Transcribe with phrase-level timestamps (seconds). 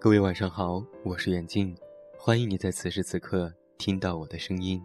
[0.00, 1.76] 各位晚上好，我是远近，
[2.16, 4.80] 欢迎你在此时此刻听到我的声音。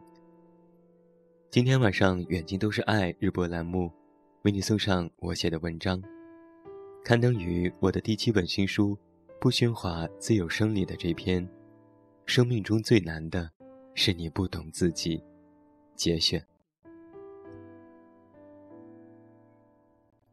[1.52, 3.92] 今天晚上，远近都是爱日播栏目
[4.42, 6.02] 为你送上我写的文章，
[7.06, 8.98] 刊登于我的第七本新书
[9.40, 11.48] 《不喧哗自有声》里的这篇
[12.26, 13.48] 《生命中最难的
[13.94, 15.20] 是你不懂自己》
[15.96, 16.44] 节选。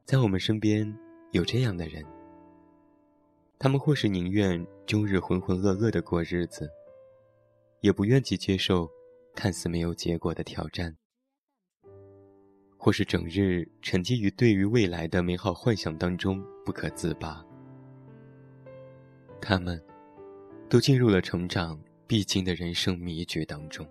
[0.07, 0.91] 在我们身边
[1.33, 2.03] 有这样的人，
[3.63, 6.67] 他们或是宁愿终日浑浑噩噩的过日子，
[7.83, 8.89] 也不愿去接受
[9.35, 10.91] 看似没有结果的挑战；
[12.79, 17.45] 或是整日沉浸于对于未来的美好幻想当中不可自拔。
[19.43, 19.79] 他们，
[20.71, 23.87] 都进入了成长必经的人生迷局当中。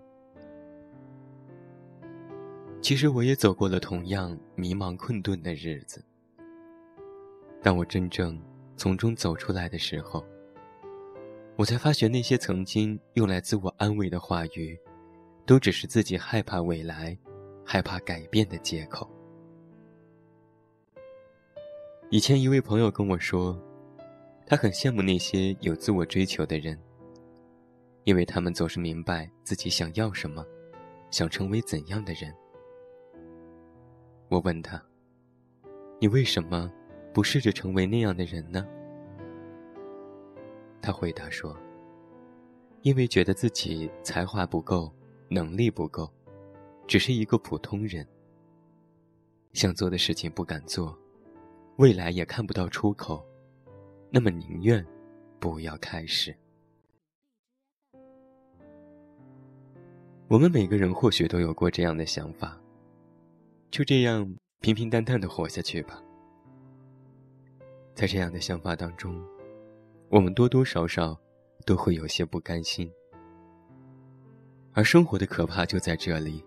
[2.82, 6.04] 其实我也走过了同样迷茫困顿的日子。
[7.62, 8.36] 但我真正
[8.80, 10.24] 从中走出来的时候，
[11.54, 14.74] 我才发觉那些曾经用来自我安慰的话语，
[15.44, 17.14] 都只是自己害怕未来、
[17.62, 19.06] 害怕改变的借口。
[22.08, 23.54] 以前一位朋友跟我说，
[24.46, 26.80] 他很羡慕那些有自我追求的人，
[28.04, 30.42] 因为他们总是明白自己想要什么，
[31.10, 32.34] 想成为怎样的人。
[34.30, 34.82] 我问他
[36.00, 36.72] ：“你为什么？”
[37.12, 38.66] 不试着成为那样的人呢？
[40.82, 41.56] 他回答说
[42.82, 44.92] ：“因为觉得自己才华不够，
[45.28, 46.10] 能力不够，
[46.86, 48.06] 只是一个普通人。
[49.52, 50.96] 想做的事情不敢做，
[51.76, 53.22] 未来也看不到出口，
[54.10, 54.86] 那么宁愿
[55.38, 56.34] 不要开始。”
[60.28, 62.56] 我们每个人或许都有过这样的想法，
[63.68, 66.00] 就这样平平淡淡的活下去吧。
[68.00, 69.14] 在这样的想法当中，
[70.08, 71.14] 我们多多少少
[71.66, 72.90] 都会有些不甘心。
[74.72, 76.42] 而生活的可怕就在这里：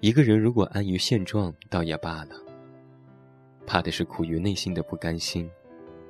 [0.00, 2.34] 一个人如果安于现状，倒也罢了；
[3.64, 5.48] 怕的是苦于内心的不甘心，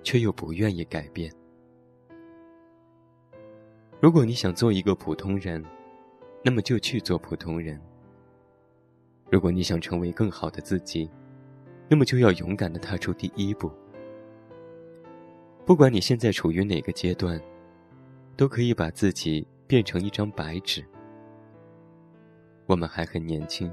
[0.02, 1.30] 却又不愿意改变。
[4.00, 5.62] 如果你想做一个普通人，
[6.42, 7.78] 那么就去做普通人；
[9.30, 11.10] 如果你想成为更好的自己，
[11.86, 13.70] 那么就要勇敢的踏出第一步。
[15.70, 17.40] 不管你现在处于哪个阶段，
[18.36, 20.84] 都可以把自己变成一张白纸。
[22.66, 23.72] 我们还很年轻，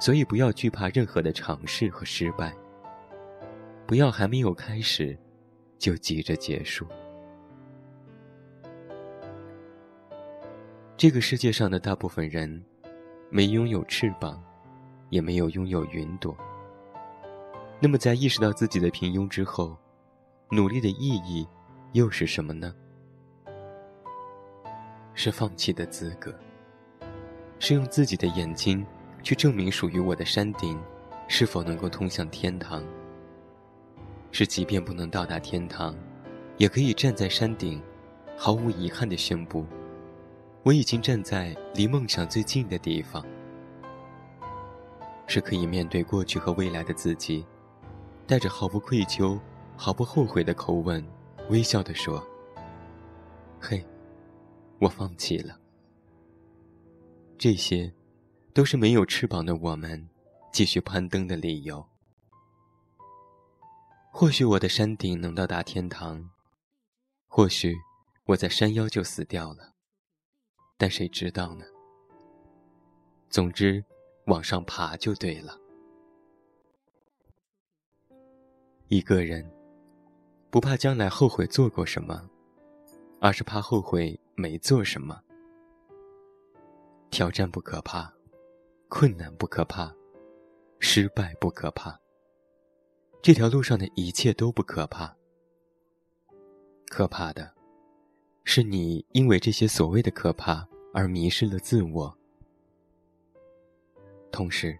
[0.00, 2.52] 所以不要惧怕任何的尝试和失败。
[3.86, 5.16] 不要还没有开始，
[5.78, 6.84] 就急着结束。
[10.96, 12.60] 这个世界上的大部分人，
[13.30, 14.42] 没拥有翅膀，
[15.10, 16.36] 也没有拥有云朵。
[17.78, 19.78] 那么，在意识到自己的平庸之后，
[20.50, 21.46] 努力的意义，
[21.92, 22.74] 又是什么呢？
[25.12, 26.34] 是放弃的资格，
[27.58, 28.86] 是用自己的眼睛
[29.22, 30.80] 去证明属于我的山顶
[31.26, 32.82] 是否能够通向天堂。
[34.30, 35.94] 是即便不能到达天堂，
[36.56, 37.82] 也可以站在山顶，
[38.34, 39.66] 毫无遗憾的宣布，
[40.62, 43.22] 我已经站在离梦想最近的地方。
[45.26, 47.44] 是可以面对过去和未来的自己，
[48.26, 49.38] 带着毫不愧疚。
[49.80, 51.06] 毫不后悔的口吻，
[51.50, 52.20] 微笑地说
[53.62, 53.86] ：“嘿，
[54.80, 55.56] 我放弃了。
[57.38, 57.94] 这些，
[58.52, 60.08] 都是没有翅膀的我们
[60.52, 61.88] 继续攀登的理由。
[64.10, 66.28] 或许我的山顶能到达天堂，
[67.28, 67.76] 或许
[68.24, 69.74] 我在山腰就死掉了，
[70.76, 71.64] 但谁知道呢？
[73.30, 73.84] 总之，
[74.26, 75.56] 往上爬就对了。
[78.88, 79.48] 一个人。”
[80.50, 82.26] 不怕将来后悔做过什么，
[83.20, 85.20] 而是怕后悔没做什么。
[87.10, 88.10] 挑战不可怕，
[88.88, 89.94] 困难不可怕，
[90.78, 91.98] 失败不可怕。
[93.20, 95.14] 这条路上的一切都不可怕。
[96.88, 97.52] 可怕的，
[98.44, 102.16] 是你因为这些所谓的可怕而迷失了自我。
[104.32, 104.78] 同时，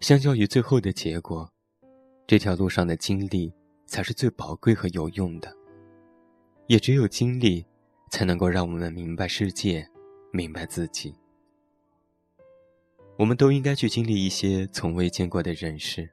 [0.00, 1.50] 相较于最后的结果，
[2.26, 3.52] 这条路上的经历。
[3.94, 5.56] 才是最宝贵和有用的，
[6.66, 7.64] 也只有经历，
[8.10, 9.88] 才能够让我们明白世界，
[10.32, 11.14] 明白自己。
[13.16, 16.10] 我们都应该去经历一些从未见过的人事，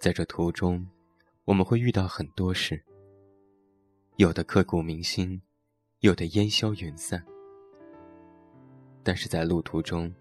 [0.00, 0.84] 在这途中，
[1.44, 2.82] 我们会遇到很多事，
[4.16, 5.40] 有的刻骨铭心，
[6.00, 7.24] 有的烟消云散。
[9.04, 10.12] 但是在路途中，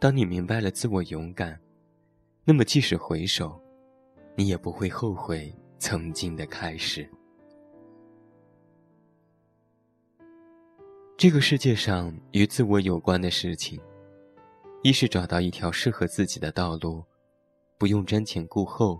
[0.00, 1.56] 当你明白了自我勇敢，
[2.44, 3.62] 那么即使回首。
[4.40, 7.06] 你也不会后悔曾经的开始。
[11.14, 13.78] 这个世界上与自我有关的事情
[14.82, 17.04] 一是找到一条适合自己的道路
[17.76, 18.98] 不用瞻前顾后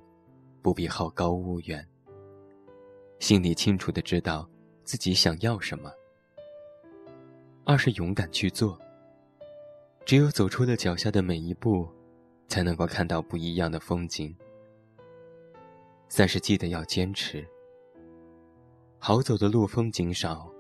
[0.61, 1.83] 不必好高骛远。
[3.19, 4.47] 心里清楚的知道
[4.85, 5.91] 自己想要什么。
[7.65, 8.79] 二是勇敢去做
[10.05, 11.89] 只有走出了脚下的每一步
[12.47, 14.37] 才能够看到不一样的风景。
[16.11, 17.47] 三是记得要坚持。
[18.99, 20.53] 好走的路风景少，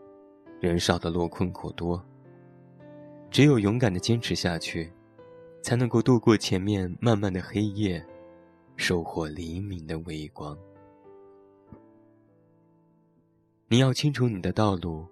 [0.61, 2.03] 人少的路困苦多。
[3.33, 4.93] 只有勇敢的坚持下去，
[5.61, 8.05] 才能够度过前面漫漫的黑夜，
[8.77, 10.57] 收获黎明的微光。
[13.67, 15.05] 你要清楚你的道路，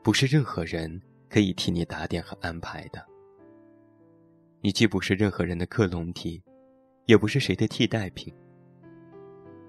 [0.00, 3.04] 不是任何人可以替你打点和安排的。
[4.60, 6.40] 你既不是任何人的克隆体，
[7.06, 8.32] 也不是谁的替代品。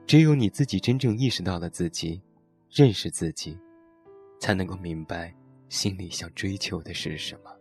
[0.06, 2.22] 只有你自己真正意识到了自己，
[2.70, 3.58] 认识自己，
[4.40, 5.34] 才能够明白
[5.70, 7.52] 心里想追求的是什么。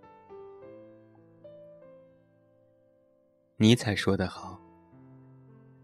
[3.57, 4.61] 尼采说得好：“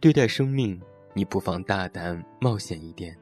[0.01, 0.81] 对待生命，
[1.15, 3.17] 你不妨大胆冒险一点。”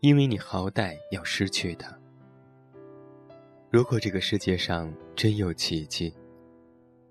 [0.00, 1.96] 因为你好歹要失去它。
[3.70, 6.12] 如果这个世界上真有奇迹，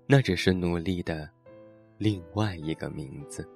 [0.06, 1.26] 那只是努力的
[1.96, 3.48] 另外一个名字。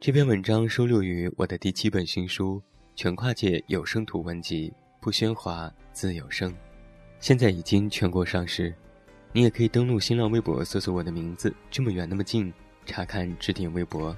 [0.00, 2.56] 这篇文章收录于我的第七本新书
[2.96, 6.56] 《全跨界有声图文集》，不喧哗，自有声，
[7.18, 8.74] 现在已经全国上市。
[9.30, 12.50] 你也可以登录新浪微博搜索我的名字，这么远那么近，
[12.86, 14.16] 查看置顶微博。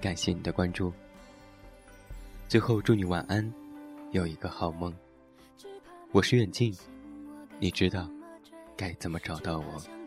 [0.00, 0.92] 感谢你的关注。
[2.48, 3.48] 最后，祝你晚安，
[4.10, 4.92] 有一个好梦。
[6.10, 6.76] 我是远近，
[7.60, 8.10] 你知道
[8.76, 9.99] 该怎么找到我。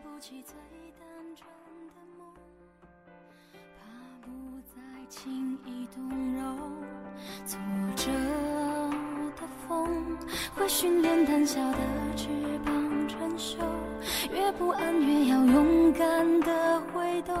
[17.04, 17.34] 挥动，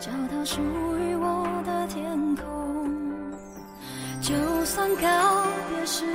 [0.00, 0.62] 找到属
[0.98, 2.90] 于我的天空。
[4.22, 4.34] 就
[4.64, 6.06] 算告别时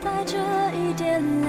[0.00, 0.38] 带着
[0.72, 1.48] 一点泪，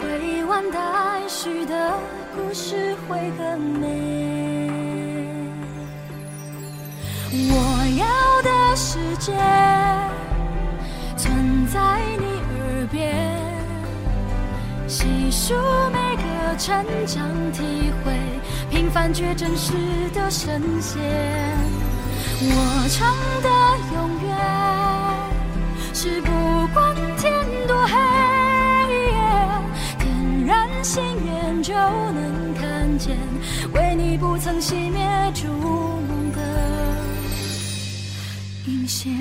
[0.00, 1.92] 未完待续的
[2.34, 4.70] 故事会更美。
[7.48, 7.54] 我
[7.98, 8.06] 要
[8.42, 9.32] 的世界
[11.18, 13.04] 存在你耳边，
[14.88, 15.54] 细数
[15.92, 16.05] 每
[16.46, 18.12] 个成长体会，
[18.70, 19.72] 平凡却真实
[20.14, 21.02] 的神仙。
[22.40, 23.12] 我唱
[23.42, 23.48] 的
[23.94, 24.30] 永远
[25.92, 26.30] 是不
[26.72, 27.32] 管天
[27.66, 27.94] 多黑，
[29.98, 33.16] 点燃心愿就能看见，
[33.72, 35.04] 为你不曾熄灭
[35.34, 36.38] 烛梦的。
[38.66, 39.12] 阴线。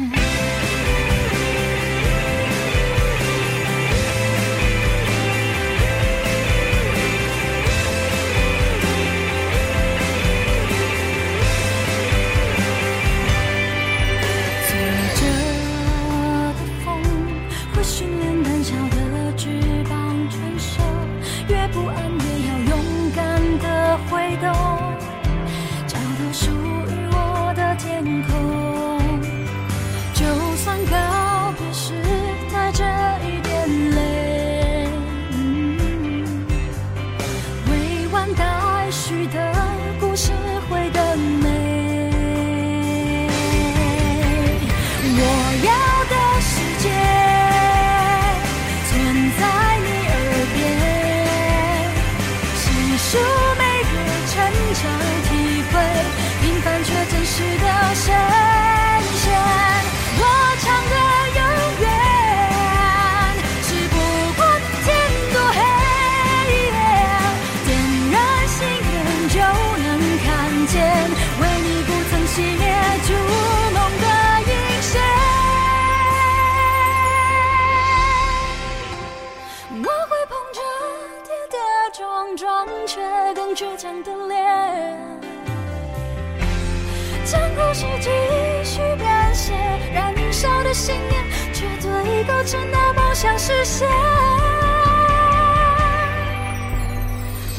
[92.28, 93.88] 都真的梦想实现。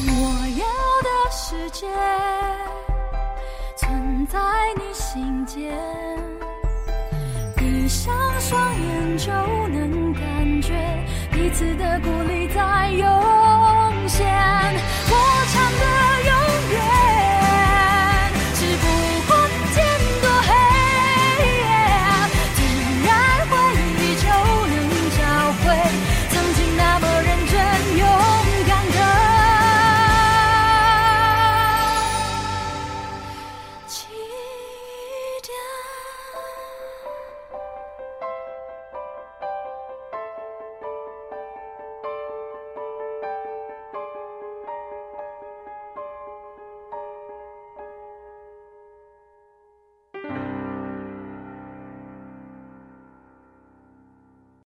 [0.09, 0.13] 我
[0.59, 0.65] 要
[1.03, 1.87] 的世界，
[3.77, 4.39] 存在
[4.77, 5.79] 你心间，
[7.57, 9.33] 闭上双眼就
[9.69, 10.75] 能感觉
[11.33, 13.36] 彼此的鼓励在涌。